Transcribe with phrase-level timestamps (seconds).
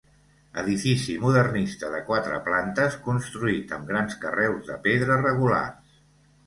[0.61, 5.97] Edifici modernista de quatre plantes construït amb grans carreus de pedra regulars.